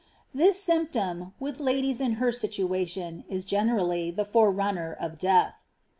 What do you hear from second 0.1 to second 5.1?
This symptom, with ladies in her situation, is generally the forerunner